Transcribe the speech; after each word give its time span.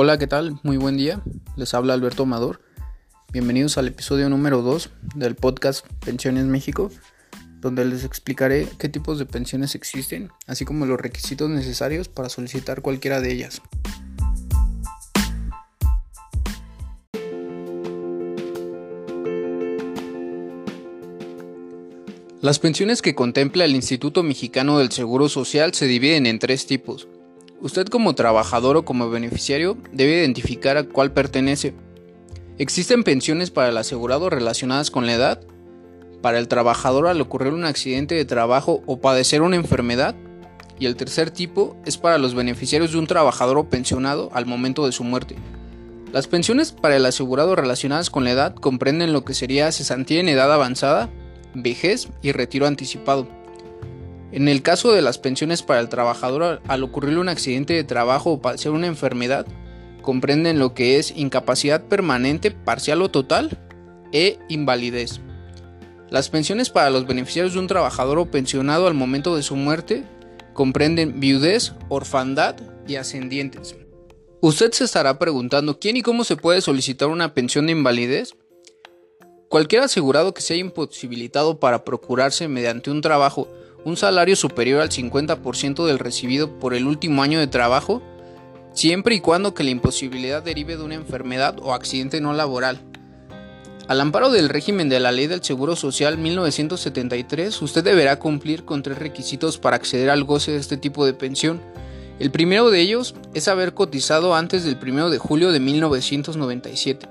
Hola, 0.00 0.16
¿qué 0.16 0.28
tal? 0.28 0.60
Muy 0.62 0.76
buen 0.76 0.96
día. 0.96 1.20
Les 1.56 1.74
habla 1.74 1.92
Alberto 1.92 2.22
Amador. 2.22 2.60
Bienvenidos 3.32 3.78
al 3.78 3.88
episodio 3.88 4.28
número 4.28 4.62
2 4.62 4.90
del 5.16 5.34
podcast 5.34 5.84
Pensiones 6.04 6.44
México, 6.44 6.92
donde 7.58 7.84
les 7.84 8.04
explicaré 8.04 8.68
qué 8.78 8.88
tipos 8.88 9.18
de 9.18 9.26
pensiones 9.26 9.74
existen, 9.74 10.30
así 10.46 10.64
como 10.64 10.86
los 10.86 11.00
requisitos 11.00 11.50
necesarios 11.50 12.06
para 12.06 12.28
solicitar 12.28 12.80
cualquiera 12.80 13.20
de 13.20 13.32
ellas. 13.32 13.60
Las 22.40 22.60
pensiones 22.60 23.02
que 23.02 23.16
contempla 23.16 23.64
el 23.64 23.74
Instituto 23.74 24.22
Mexicano 24.22 24.78
del 24.78 24.92
Seguro 24.92 25.28
Social 25.28 25.74
se 25.74 25.86
dividen 25.86 26.26
en 26.26 26.38
tres 26.38 26.66
tipos 26.66 27.08
Usted 27.60 27.88
como 27.88 28.14
trabajador 28.14 28.76
o 28.76 28.84
como 28.84 29.10
beneficiario 29.10 29.76
debe 29.92 30.18
identificar 30.18 30.76
a 30.76 30.84
cuál 30.84 31.12
pertenece. 31.12 31.74
Existen 32.56 33.02
pensiones 33.02 33.50
para 33.50 33.70
el 33.70 33.76
asegurado 33.76 34.30
relacionadas 34.30 34.92
con 34.92 35.06
la 35.06 35.14
edad, 35.14 35.40
para 36.22 36.38
el 36.38 36.46
trabajador 36.46 37.08
al 37.08 37.20
ocurrir 37.20 37.52
un 37.52 37.64
accidente 37.64 38.14
de 38.14 38.24
trabajo 38.24 38.82
o 38.86 39.00
padecer 39.00 39.42
una 39.42 39.56
enfermedad, 39.56 40.14
y 40.78 40.86
el 40.86 40.94
tercer 40.94 41.32
tipo 41.32 41.76
es 41.84 41.98
para 41.98 42.18
los 42.18 42.34
beneficiarios 42.34 42.92
de 42.92 42.98
un 42.98 43.08
trabajador 43.08 43.58
o 43.58 43.68
pensionado 43.68 44.30
al 44.32 44.46
momento 44.46 44.86
de 44.86 44.92
su 44.92 45.02
muerte. 45.02 45.34
Las 46.12 46.28
pensiones 46.28 46.70
para 46.70 46.96
el 46.96 47.06
asegurado 47.06 47.56
relacionadas 47.56 48.08
con 48.08 48.22
la 48.22 48.30
edad 48.30 48.54
comprenden 48.54 49.12
lo 49.12 49.24
que 49.24 49.34
sería 49.34 49.72
cesantía 49.72 50.20
en 50.20 50.28
edad 50.28 50.52
avanzada, 50.52 51.10
vejez 51.54 52.08
y 52.22 52.30
retiro 52.30 52.68
anticipado. 52.68 53.37
En 54.30 54.48
el 54.48 54.62
caso 54.62 54.92
de 54.92 55.02
las 55.02 55.18
pensiones 55.18 55.62
para 55.62 55.80
el 55.80 55.88
trabajador 55.88 56.60
al 56.66 56.82
ocurrir 56.82 57.18
un 57.18 57.28
accidente 57.28 57.72
de 57.72 57.84
trabajo 57.84 58.32
o 58.32 58.42
padecer 58.42 58.72
una 58.72 58.86
enfermedad, 58.86 59.46
comprenden 60.02 60.58
lo 60.58 60.74
que 60.74 60.98
es 60.98 61.12
incapacidad 61.16 61.84
permanente, 61.84 62.50
parcial 62.50 63.02
o 63.02 63.10
total 63.10 63.58
e 64.12 64.38
invalidez. 64.48 65.20
Las 66.10 66.30
pensiones 66.30 66.70
para 66.70 66.90
los 66.90 67.06
beneficiarios 67.06 67.54
de 67.54 67.60
un 67.60 67.66
trabajador 67.66 68.18
o 68.18 68.30
pensionado 68.30 68.86
al 68.86 68.94
momento 68.94 69.36
de 69.36 69.42
su 69.42 69.56
muerte 69.56 70.04
comprenden 70.54 71.20
viudez, 71.20 71.72
orfandad 71.88 72.56
y 72.86 72.96
ascendientes. 72.96 73.76
Usted 74.40 74.72
se 74.72 74.84
estará 74.84 75.18
preguntando 75.18 75.78
quién 75.78 75.96
y 75.96 76.02
cómo 76.02 76.24
se 76.24 76.36
puede 76.36 76.60
solicitar 76.60 77.08
una 77.08 77.34
pensión 77.34 77.66
de 77.66 77.72
invalidez. 77.72 78.34
Cualquier 79.48 79.82
asegurado 79.82 80.32
que 80.32 80.42
sea 80.42 80.56
imposibilitado 80.56 81.58
para 81.58 81.84
procurarse 81.84 82.48
mediante 82.48 82.90
un 82.90 83.00
trabajo 83.00 83.48
un 83.88 83.96
salario 83.96 84.36
superior 84.36 84.80
al 84.80 84.90
50% 84.90 85.86
del 85.86 85.98
recibido 85.98 86.58
por 86.58 86.74
el 86.74 86.86
último 86.86 87.22
año 87.22 87.38
de 87.38 87.46
trabajo, 87.46 88.02
siempre 88.72 89.14
y 89.14 89.20
cuando 89.20 89.54
que 89.54 89.64
la 89.64 89.70
imposibilidad 89.70 90.42
derive 90.42 90.76
de 90.76 90.84
una 90.84 90.94
enfermedad 90.94 91.56
o 91.62 91.72
accidente 91.72 92.20
no 92.20 92.32
laboral. 92.32 92.80
Al 93.88 94.02
amparo 94.02 94.30
del 94.30 94.50
régimen 94.50 94.90
de 94.90 95.00
la 95.00 95.12
Ley 95.12 95.26
del 95.26 95.42
Seguro 95.42 95.74
Social 95.74 96.18
1973, 96.18 97.62
usted 97.62 97.82
deberá 97.82 98.18
cumplir 98.18 98.66
con 98.66 98.82
tres 98.82 98.98
requisitos 98.98 99.56
para 99.56 99.76
acceder 99.76 100.10
al 100.10 100.24
goce 100.24 100.52
de 100.52 100.58
este 100.58 100.76
tipo 100.76 101.06
de 101.06 101.14
pensión. 101.14 101.58
El 102.18 102.30
primero 102.30 102.70
de 102.70 102.80
ellos 102.80 103.14
es 103.32 103.48
haber 103.48 103.72
cotizado 103.72 104.34
antes 104.34 104.64
del 104.64 104.76
1 104.76 105.08
de 105.08 105.16
julio 105.16 105.52
de 105.52 105.60
1997. 105.60 107.08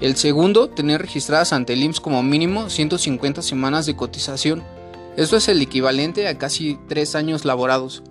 El 0.00 0.16
segundo, 0.16 0.68
tener 0.68 1.02
registradas 1.02 1.52
ante 1.52 1.74
el 1.74 1.82
IMSS 1.82 2.00
como 2.00 2.22
mínimo 2.22 2.70
150 2.70 3.42
semanas 3.42 3.84
de 3.84 3.96
cotización. 3.96 4.62
Esto 5.16 5.38
es 5.38 5.48
el 5.48 5.62
equivalente 5.62 6.28
a 6.28 6.36
casi 6.36 6.78
tres 6.88 7.14
años 7.14 7.46
laborados. 7.46 8.02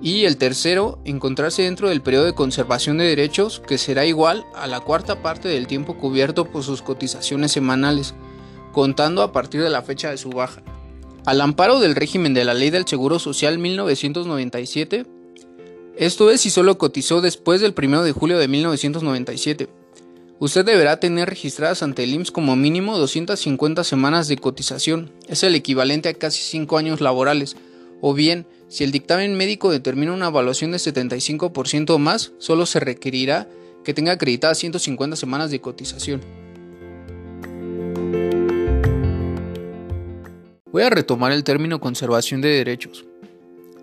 Y 0.00 0.26
el 0.26 0.36
tercero, 0.36 1.00
encontrarse 1.04 1.62
dentro 1.62 1.88
del 1.88 2.02
periodo 2.02 2.26
de 2.26 2.34
conservación 2.34 2.98
de 2.98 3.04
derechos, 3.04 3.60
que 3.66 3.78
será 3.78 4.06
igual 4.06 4.44
a 4.54 4.68
la 4.68 4.80
cuarta 4.80 5.22
parte 5.22 5.48
del 5.48 5.66
tiempo 5.66 5.96
cubierto 5.96 6.44
por 6.44 6.62
sus 6.62 6.82
cotizaciones 6.82 7.50
semanales, 7.50 8.14
contando 8.72 9.22
a 9.22 9.32
partir 9.32 9.62
de 9.62 9.70
la 9.70 9.82
fecha 9.82 10.10
de 10.10 10.18
su 10.18 10.30
baja. 10.30 10.62
Al 11.24 11.40
amparo 11.40 11.80
del 11.80 11.96
régimen 11.96 12.34
de 12.34 12.44
la 12.44 12.54
Ley 12.54 12.70
del 12.70 12.86
Seguro 12.86 13.18
Social 13.18 13.58
1997, 13.58 15.06
esto 15.96 16.30
es 16.30 16.42
si 16.42 16.50
solo 16.50 16.78
cotizó 16.78 17.20
después 17.20 17.60
del 17.60 17.74
1 17.76 18.04
de 18.04 18.12
julio 18.12 18.38
de 18.38 18.46
1997. 18.46 19.68
Usted 20.38 20.66
deberá 20.66 21.00
tener 21.00 21.30
registradas 21.30 21.82
ante 21.82 22.04
el 22.04 22.12
IMSS 22.12 22.30
como 22.30 22.56
mínimo 22.56 22.98
250 22.98 23.84
semanas 23.84 24.28
de 24.28 24.36
cotización, 24.36 25.10
es 25.28 25.42
el 25.42 25.54
equivalente 25.54 26.10
a 26.10 26.14
casi 26.14 26.42
5 26.42 26.76
años 26.76 27.00
laborales, 27.00 27.56
o 28.02 28.12
bien, 28.12 28.46
si 28.68 28.84
el 28.84 28.92
dictamen 28.92 29.34
médico 29.34 29.70
determina 29.70 30.12
una 30.12 30.26
evaluación 30.26 30.72
de 30.72 30.76
75% 30.76 31.88
o 31.88 31.98
más, 31.98 32.32
solo 32.36 32.66
se 32.66 32.80
requerirá 32.80 33.48
que 33.82 33.94
tenga 33.94 34.12
acreditadas 34.12 34.58
150 34.58 35.16
semanas 35.16 35.50
de 35.50 35.62
cotización. 35.62 36.20
Voy 40.70 40.82
a 40.82 40.90
retomar 40.90 41.32
el 41.32 41.44
término 41.44 41.80
conservación 41.80 42.42
de 42.42 42.50
derechos. 42.50 43.06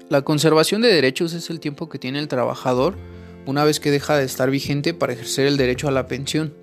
La 0.10 0.22
conservación 0.22 0.84
de 0.84 0.94
derechos 0.94 1.34
es 1.34 1.50
el 1.50 1.60
tiempo 1.60 1.90
que 1.90 1.98
tiene 1.98 2.20
el 2.20 2.28
trabajador 2.28 2.96
una 3.46 3.64
vez 3.64 3.80
que 3.80 3.92
deja 3.92 4.18
de 4.18 4.26
estar 4.26 4.50
vigente 4.50 4.94
para 4.94 5.14
ejercer 5.14 5.48
el 5.48 5.58
derecho 5.58 5.88
a 5.88 5.92
la 5.92 6.08
pensión. 6.08 6.54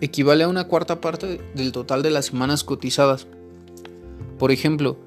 Equivale 0.00 0.44
a 0.44 0.48
una 0.48 0.64
cuarta 0.64 1.00
parte 1.00 1.40
del 1.54 1.72
total 1.72 2.02
de 2.02 2.10
las 2.10 2.26
semanas 2.26 2.64
cotizadas. 2.64 3.26
Por 4.38 4.50
ejemplo, 4.50 4.98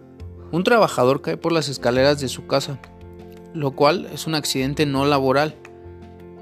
un 0.51 0.63
trabajador 0.63 1.21
cae 1.21 1.37
por 1.37 1.51
las 1.51 1.69
escaleras 1.69 2.19
de 2.21 2.29
su 2.29 2.47
casa, 2.47 2.79
lo 3.53 3.71
cual 3.71 4.07
es 4.13 4.27
un 4.27 4.35
accidente 4.35 4.85
no 4.85 5.05
laboral. 5.05 5.55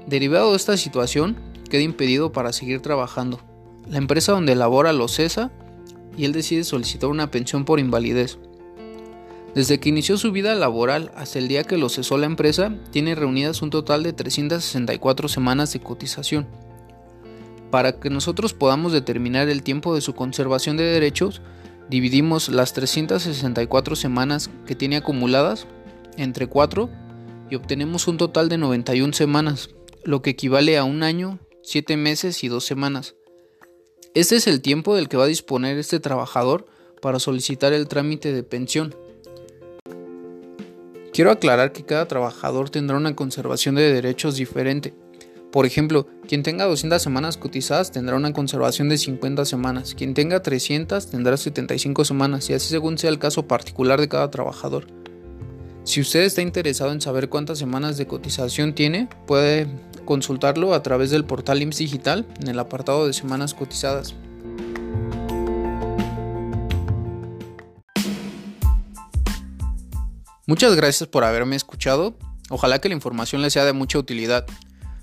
Derivado 0.06 0.50
de 0.50 0.56
esta 0.56 0.76
situación, 0.76 1.36
queda 1.68 1.82
impedido 1.82 2.32
para 2.32 2.52
seguir 2.52 2.80
trabajando. 2.80 3.40
La 3.88 3.98
empresa 3.98 4.32
donde 4.32 4.54
labora 4.54 4.92
lo 4.92 5.08
cesa 5.08 5.50
y 6.16 6.24
él 6.24 6.32
decide 6.32 6.64
solicitar 6.64 7.10
una 7.10 7.30
pensión 7.30 7.64
por 7.64 7.80
invalidez. 7.80 8.38
Desde 9.56 9.80
que 9.80 9.88
inició 9.88 10.18
su 10.18 10.32
vida 10.32 10.54
laboral 10.54 11.10
hasta 11.14 11.38
el 11.38 11.48
día 11.48 11.64
que 11.64 11.78
lo 11.78 11.88
cesó 11.88 12.18
la 12.18 12.26
empresa, 12.26 12.74
tiene 12.90 13.14
reunidas 13.14 13.62
un 13.62 13.70
total 13.70 14.02
de 14.02 14.12
364 14.12 15.28
semanas 15.28 15.72
de 15.72 15.80
cotización. 15.80 16.46
Para 17.70 17.98
que 17.98 18.10
nosotros 18.10 18.52
podamos 18.52 18.92
determinar 18.92 19.48
el 19.48 19.62
tiempo 19.62 19.94
de 19.94 20.02
su 20.02 20.14
conservación 20.14 20.76
de 20.76 20.84
derechos, 20.84 21.40
dividimos 21.88 22.50
las 22.50 22.74
364 22.74 23.96
semanas 23.96 24.50
que 24.66 24.74
tiene 24.74 24.98
acumuladas 24.98 25.66
entre 26.18 26.48
4 26.48 26.90
y 27.48 27.54
obtenemos 27.54 28.08
un 28.08 28.18
total 28.18 28.50
de 28.50 28.58
91 28.58 29.14
semanas, 29.14 29.70
lo 30.04 30.20
que 30.20 30.28
equivale 30.28 30.76
a 30.76 30.84
un 30.84 31.02
año, 31.02 31.38
7 31.62 31.96
meses 31.96 32.44
y 32.44 32.48
2 32.48 32.62
semanas. 32.62 33.14
Este 34.12 34.36
es 34.36 34.48
el 34.48 34.60
tiempo 34.60 34.94
del 34.94 35.08
que 35.08 35.16
va 35.16 35.24
a 35.24 35.28
disponer 35.28 35.78
este 35.78 35.98
trabajador 35.98 36.66
para 37.00 37.18
solicitar 37.18 37.72
el 37.72 37.88
trámite 37.88 38.34
de 38.34 38.42
pensión. 38.42 38.94
Quiero 41.16 41.30
aclarar 41.30 41.72
que 41.72 41.82
cada 41.82 42.06
trabajador 42.06 42.68
tendrá 42.68 42.94
una 42.98 43.16
conservación 43.16 43.76
de 43.76 43.90
derechos 43.90 44.36
diferente. 44.36 44.92
Por 45.50 45.64
ejemplo, 45.64 46.06
quien 46.28 46.42
tenga 46.42 46.66
200 46.66 47.00
semanas 47.00 47.38
cotizadas 47.38 47.90
tendrá 47.90 48.16
una 48.16 48.34
conservación 48.34 48.90
de 48.90 48.98
50 48.98 49.46
semanas, 49.46 49.94
quien 49.94 50.12
tenga 50.12 50.42
300 50.42 51.06
tendrá 51.06 51.38
75 51.38 52.04
semanas 52.04 52.50
y 52.50 52.52
así 52.52 52.68
según 52.68 52.98
sea 52.98 53.08
el 53.08 53.18
caso 53.18 53.48
particular 53.48 53.98
de 53.98 54.10
cada 54.10 54.30
trabajador. 54.30 54.88
Si 55.84 56.02
usted 56.02 56.20
está 56.20 56.42
interesado 56.42 56.92
en 56.92 57.00
saber 57.00 57.30
cuántas 57.30 57.56
semanas 57.56 57.96
de 57.96 58.06
cotización 58.06 58.74
tiene, 58.74 59.08
puede 59.26 59.68
consultarlo 60.04 60.74
a 60.74 60.82
través 60.82 61.10
del 61.10 61.24
portal 61.24 61.62
IMSS 61.62 61.78
Digital 61.78 62.26
en 62.42 62.48
el 62.48 62.58
apartado 62.58 63.06
de 63.06 63.14
semanas 63.14 63.54
cotizadas. 63.54 64.14
Muchas 70.46 70.76
gracias 70.76 71.08
por 71.08 71.24
haberme 71.24 71.56
escuchado. 71.56 72.16
Ojalá 72.50 72.78
que 72.78 72.88
la 72.88 72.94
información 72.94 73.42
les 73.42 73.52
sea 73.52 73.64
de 73.64 73.72
mucha 73.72 73.98
utilidad. 73.98 74.46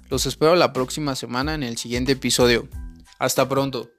Los 0.10 0.26
espero 0.26 0.56
la 0.56 0.72
próxima 0.72 1.16
semana 1.16 1.54
en 1.54 1.64
el 1.64 1.78
siguiente 1.78 2.14
episodio. 2.14 2.70
Hasta 3.20 3.50
pronto. 3.50 3.90